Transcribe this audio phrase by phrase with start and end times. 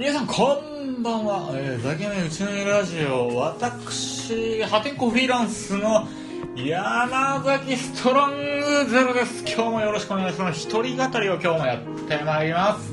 [0.00, 6.08] 皆さんこんばんは、えー、ザキヤメうちの家ラジオ私破天荒フリーランスの
[6.56, 9.44] 山崎ストロングゼロです。
[9.44, 10.58] 今日もよろしくお願いします。
[10.58, 12.90] 一人語りを今日もやってまいります。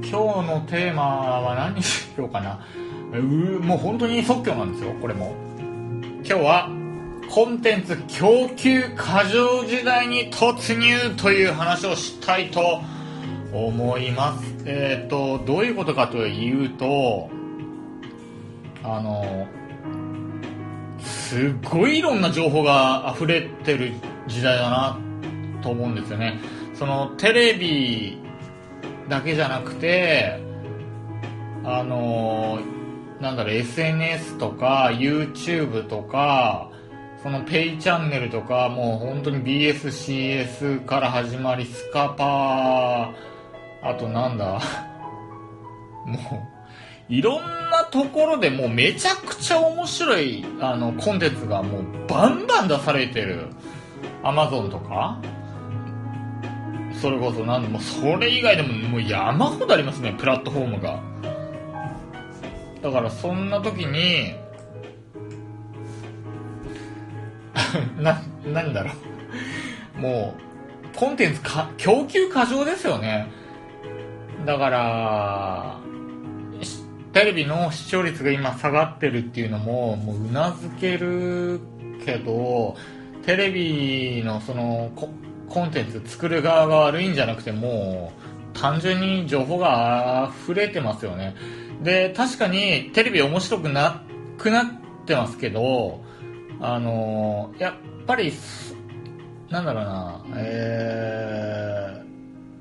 [0.00, 0.12] 日
[0.48, 1.02] のテーマ
[1.42, 2.58] は何にしようかな。
[3.12, 3.22] う
[3.60, 4.94] もう本当に即興なんですよ。
[5.02, 5.34] これも。
[6.24, 6.70] 今日は
[7.28, 12.93] コンテンツ供給過剰時代に突入という話をしたいと思います
[13.54, 14.54] 思います。
[14.66, 17.30] えっ、ー、とどういうことかというと
[18.82, 19.46] あの
[20.98, 23.92] すっごいいろんな情報が溢れてる
[24.26, 24.98] 時代だな
[25.62, 26.40] と思うんですよね。
[26.74, 28.18] そのテレビ
[29.08, 30.40] だけじゃなくて
[31.64, 32.58] あの
[33.20, 36.70] なんだろう SNS とか YouTube とか
[37.22, 43.33] そのペイチャンネルとかもう本当に BSCS から始まりスカパー
[43.84, 44.60] あとなんだ？
[46.06, 46.18] も
[47.08, 53.46] ういろんなところでもうめちゃくちゃ面白いあのコンテンツがもうバンバン出されてる。
[54.22, 55.18] Amazon とか？
[57.00, 60.98] それこそ何でもそれ以外でももう山ほどありますねプラットフォームが。
[62.82, 64.34] だからそんな時に
[68.00, 68.90] な何だろ
[69.98, 70.00] う。
[70.00, 70.34] も
[70.94, 73.30] うコンテンツか供給過剰ですよね。
[74.44, 75.80] だから
[77.12, 81.60] テレビの視聴率が今下がってるっていうのももうなずける
[82.04, 82.76] けど
[83.24, 84.90] テレビのその
[85.48, 88.12] コンテンツ作る側が悪いんじゃなくても
[88.52, 91.34] う単純に情報が溢れてますよね。
[91.82, 94.02] で確かにテレビ面白くな
[94.38, 94.66] くなっ
[95.06, 96.00] てますけど
[96.60, 97.74] あのやっ
[98.06, 98.32] ぱり
[99.50, 102.03] なんだろうなえー、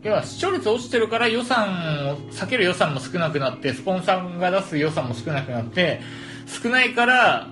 [0.04, 6.02] 要は視聴率落ちてるから予算を避ける予算も少なくなってスポンサーが出す予算も少なくなって
[6.46, 7.48] 少ないから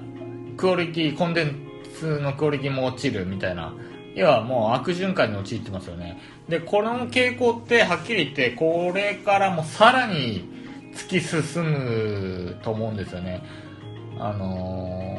[0.58, 1.56] クオリティコンテン
[1.98, 3.74] ツのクオリティも落ちるみたいな。
[4.14, 6.20] 要はもう悪循環に陥ってますよね。
[6.50, 10.50] でこの傾向ってはっきり言ってこれからもさらに
[10.94, 13.42] 突き進むと思うんですよね。
[14.20, 15.18] あの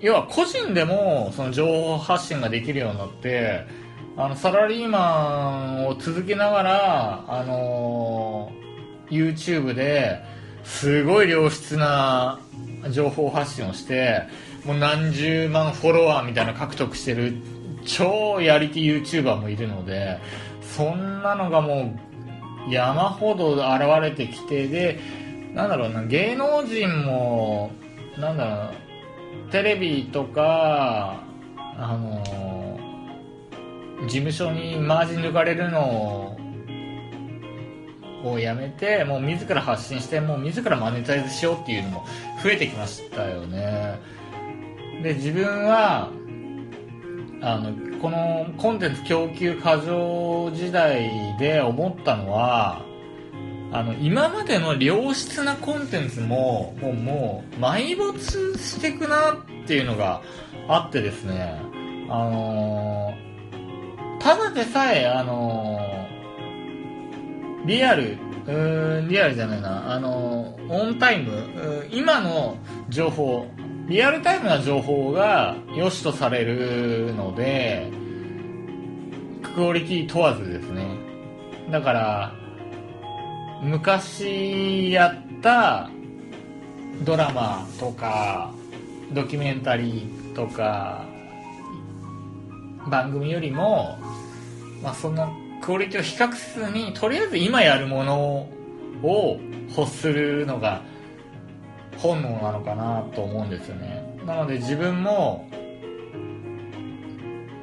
[0.00, 3.64] ー、要は個人でもその情報発信ができるようになって
[4.16, 10.20] あのサラリーマンを続けながら、あのー、YouTube で
[10.64, 12.38] すごい良質な
[12.90, 14.22] 情報発信をして
[14.64, 17.34] もう何十万フォロワーみたいな獲得してる
[17.84, 20.18] 超やり手 YouTuber もいるので
[20.60, 21.96] そんなのがも
[22.68, 23.62] う山ほど現
[24.02, 25.00] れてきてで
[25.54, 27.72] なんだろうな芸能人も
[28.18, 28.70] なんだろ
[29.48, 31.22] うテレビとか
[31.76, 32.51] あの
[34.06, 36.36] 事務所にマージ抜かれるの
[38.24, 42.06] をやめてもう自ら発信してもう自らマネタイズしようっていうのも
[42.42, 43.98] 増えてきましたよね。
[45.02, 46.10] で自分は
[47.40, 52.84] あのこのコンテンツ供給過剰時代で思ったのは
[53.72, 59.36] あの今までの良質なコンテンツももうもう埋没していくなっ
[59.66, 60.22] ていうのが
[60.68, 61.60] あってですね。
[62.08, 63.14] あの
[64.22, 65.80] ただでさえあの
[67.66, 72.56] リアルうんリアルじゃないなあのオンタイム今の
[72.88, 73.46] 情報
[73.88, 77.90] リアルタイムな情報が良しとされるので、
[79.54, 80.86] クオリティ問わずですね。
[81.70, 82.32] だから、
[83.62, 85.90] 昔やった
[87.04, 88.52] ドラマとか、
[89.12, 91.04] ドキュメンタリーとか、
[92.88, 93.98] 番組よりも、
[94.82, 95.28] まあ、そんな
[95.60, 98.48] クオリティを比較せずに、とりあえず今やるもの
[99.02, 99.40] を
[99.76, 100.82] 欲するのが
[101.98, 104.02] 本能なのかなと思うんですよね。
[104.26, 105.48] なので自分も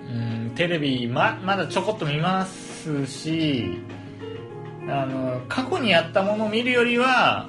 [0.10, 3.82] うんテレビままだちょこっと見ますし
[4.88, 7.48] あの過去にやったものを見るよりは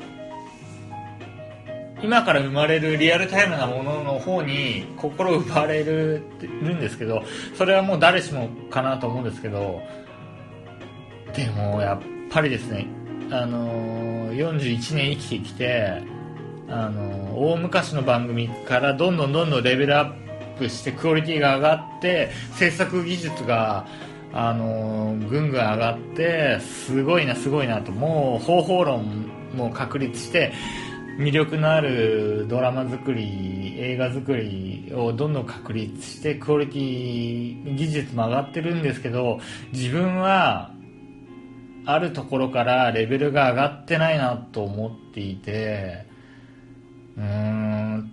[2.03, 7.23] 今から生まれるリアルタイムなものの方に心奪われるるんですけど
[7.57, 9.83] それはもう誰しもかなと思うんですけど
[11.35, 12.01] でもやっ
[12.31, 12.87] ぱりですね
[13.31, 16.03] あの41年生きてきて
[16.69, 23.87] あの大昔の番組からどんどんどんどんレベルアップしてクオリティが上がって制作技術が
[24.33, 30.53] あのぐんぐん上がってすごいなすごいなともう方法論も確立して
[31.19, 39.39] 魅力のあるドラマ作り映画作りをどんどん確立してクオリティ技術も上がってるんですけど
[39.73, 40.71] 自分は
[41.87, 46.07] あるところからレベルが上がってないなと思っていて
[47.17, 48.11] うーん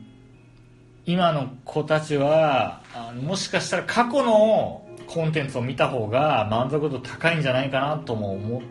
[1.06, 8.62] 今の子たちはあもしかしたら過去のコンテンツを見た方が満足度高いんじゃないかなとも思っ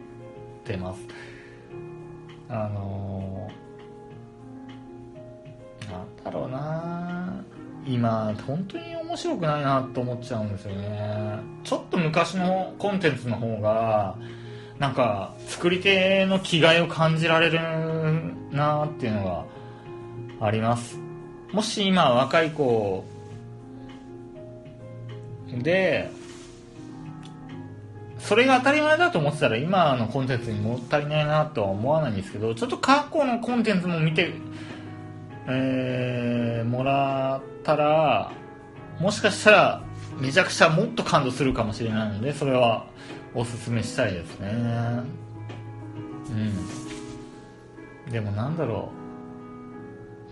[0.64, 1.00] てます。
[2.48, 3.05] あの
[6.26, 7.44] だろうな。
[7.86, 11.38] 今本当に面白くないなと思っちゃうんですよね。
[11.62, 14.16] ちょっと昔のコンテンツの方が
[14.80, 17.60] なんか作り手の気概を感じられる
[18.50, 20.98] なっていうのがあります。
[21.52, 23.04] もし今若い子
[25.62, 26.10] で
[28.18, 34.34] それが当たり前だと思ってたら今のコンテンツにもったいないなとは思わないんですけどちょっと過去のコンテンツも見て、
[35.48, 38.32] えー、もらったら
[39.00, 39.82] もしかしたら
[40.18, 42.86] めちゃくちゃもっと感動するかもしれないのでそれは
[43.34, 44.48] おすすめしたいですね。
[46.30, 48.10] うん。
[48.10, 48.90] でもなんだろ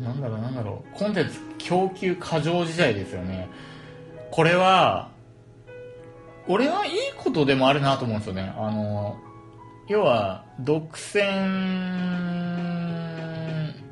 [0.00, 0.02] う。
[0.02, 0.98] なんだろうなんだろう。
[0.98, 3.48] コンテンツ供給過剰時代ですよね。
[4.30, 5.10] これは
[6.48, 8.54] 俺はいいことでもあるなと思うんですよね。
[8.56, 9.16] あの
[9.86, 11.34] 要は独占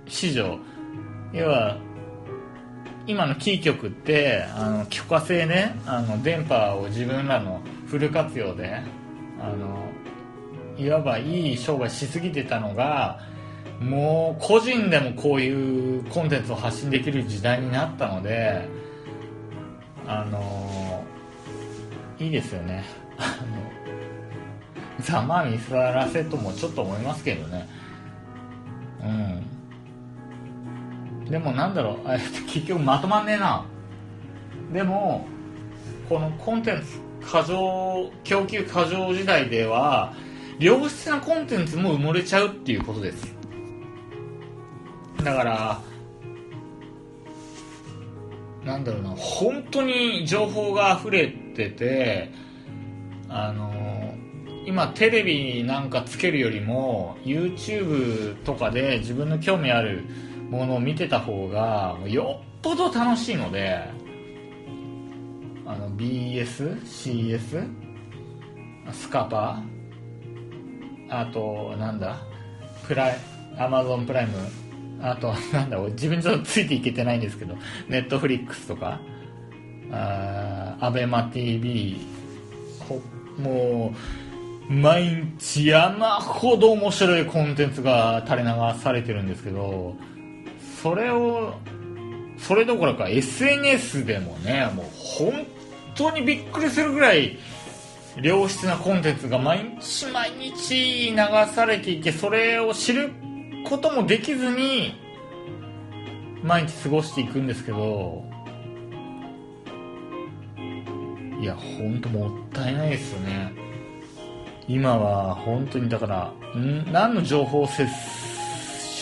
[0.06, 0.58] 市場。
[1.32, 1.76] 要は
[3.06, 8.82] 今のキー局ってあの許可制ねあの電波を自分らのフル活用で
[9.40, 9.88] あの
[10.76, 13.20] いわばいい商売しすぎてたのが
[13.80, 18.68] もう個人でもこういうコンテンツを発信できる時代になったので
[20.06, 21.04] あの
[22.18, 22.84] いいですよね。
[25.00, 27.68] ざまあみすらせともちょっと思いますけどね。
[29.02, 29.42] うん。
[31.32, 32.08] でもなんだろう
[32.46, 33.64] 結局まとまんねえな。
[34.70, 35.26] でも
[36.06, 40.12] このコンテンツ過剰供給過剰時代では
[40.58, 43.34] 良質なコンテンツも埋もれちゃうっていうことです。
[45.24, 45.80] だから
[48.62, 52.30] なんだろうな本当に情報が溢れてて
[53.30, 53.72] あの
[54.66, 60.04] 今テレビなんかつけるよりも YouTube とかで自分の興味ある
[60.52, 63.82] ものを見てた方がよっぽど楽しいので
[65.64, 67.66] あの BSCS
[68.92, 69.62] スカパ
[71.08, 72.18] あとなんだ
[72.86, 73.18] プライ
[73.56, 74.36] アマゾンプライム
[75.00, 77.56] あと なんだ自分ちょっとついていけてないんですけど
[77.88, 79.00] ネットフリックスとか
[79.90, 81.96] あアベマ t v
[83.38, 83.94] も
[84.68, 89.96] う毎日山ほど面白いコンテンツが垂れ流されてるんですけど
[90.82, 91.54] それを
[92.38, 95.46] それどころか SNS でもねもう本
[95.94, 97.38] 当にびっくりするぐらい
[98.20, 101.16] 良質なコンテンツが毎日毎日流
[101.54, 103.12] されていてそれを知る
[103.64, 104.94] こともできずに
[106.42, 108.24] 毎日過ごしていくんですけど
[111.40, 113.52] いや本当もったいないですよね。
[114.68, 117.84] 今は本当にだからん何の情報を摂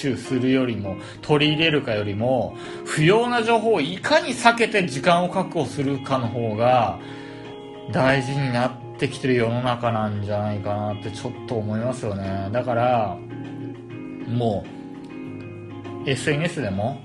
[0.01, 6.99] 取するよりも取り入れるかよりも不要な情報をいかに避けて時間を確保するかの方が
[7.93, 12.49] 大事になってきてる世の中なんじゃないかなってちょっと思いますよね。
[12.53, 13.19] だから
[14.29, 14.65] も
[16.07, 17.01] う SNS でも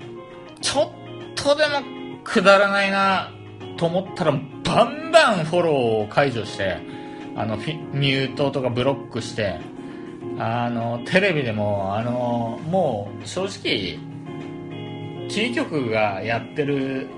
[0.60, 0.90] ちょっ
[1.34, 1.82] とでも
[2.24, 3.30] くだらないな
[3.76, 4.32] と思ったら
[4.64, 5.74] バンバンフォロー
[6.04, 6.78] を解除して
[7.36, 9.60] あのミュートとかブロックして
[10.38, 13.98] あのテレビでもあのもう正直
[15.28, 17.08] キー局がやってる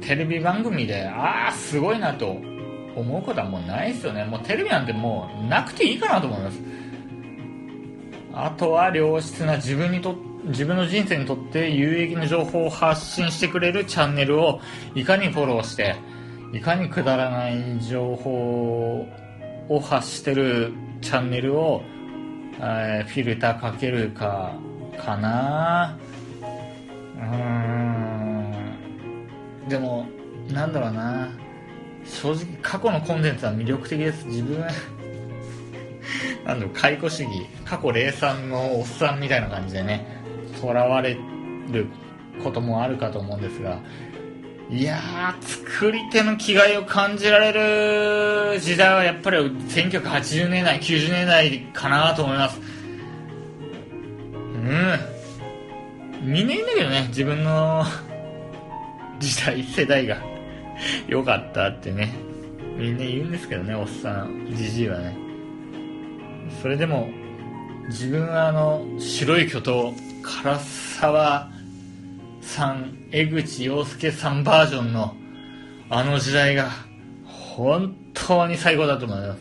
[0.00, 2.36] テレビ番組でああすごいなと
[2.96, 4.24] 思うことはもうないですよね。
[4.24, 6.60] もうテレビなんてもうなくていいかなと思います。
[8.32, 14.60] あとは良質な自分にと自分の人生にとって有益な情報を発信してくれるチャンネルを
[14.94, 15.96] いかにフォローして
[16.52, 19.06] いかにくだらない情報
[19.68, 21.82] を発してるチャンネルを、
[22.60, 24.54] え、フィルターかけるか
[24.98, 25.98] かな。
[26.42, 27.26] うー
[29.64, 29.68] ん。
[29.68, 30.06] でも
[30.50, 31.28] なんだろうな。
[32.04, 34.26] 正直過去のコンテンツは魅力的です。
[34.26, 34.60] 自分
[36.44, 37.46] なんだろう解雇主義。
[37.64, 40.06] 過去零散のおっさんみたいな感じでね
[40.60, 41.18] 囚われ
[41.70, 41.86] る
[42.42, 43.78] こともあるかと思うんですが
[44.70, 52.60] いやー作り手の気概を感じられる時代はやっぱり1980年代90年代かなと思います。
[54.54, 56.32] うん。
[56.32, 57.84] みんないいんだけどね自分の
[59.18, 60.18] 時代世代が。
[61.08, 62.12] 良かったってね。
[62.76, 65.16] みんな言うんですけどねおっさんじじいはね。
[66.62, 67.08] それでも
[67.88, 70.58] 自分はあの白い巨頭唐
[71.00, 71.50] 沢
[72.48, 75.14] さん江口洋介さんバージョンの
[75.90, 76.70] あの時代が
[77.24, 79.36] 本当に最高だと思いま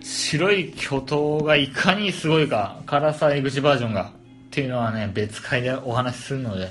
[0.00, 0.28] す。
[0.28, 6.68] 白い巨頭がいかにすごいか唐沢江口バージョンがっていうのはね別回でお話しするので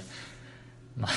[0.97, 1.11] まあ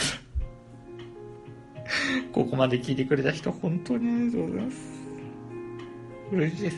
[2.32, 4.76] ここまで聞いてくれた人本当にありがとうございます。
[6.32, 6.76] 嬉しいです。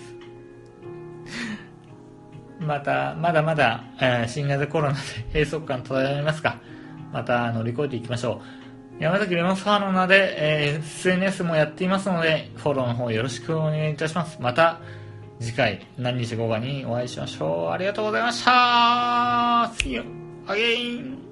[2.61, 4.95] また、まだまだ、えー新型コロナ
[5.33, 6.59] で閉塞感漂いますが、
[7.13, 8.41] また乗り越えていきましょ
[8.99, 9.03] う。
[9.03, 14.39] 山崎レモンサワーの名で、えー SNS もやっていますので、フォローの方よろしくお願いいたします。
[14.41, 14.81] また、
[15.41, 17.71] 次回、何日後かにお会いしましょう。
[17.71, 20.03] ありがとうございました !See you
[20.47, 21.28] again!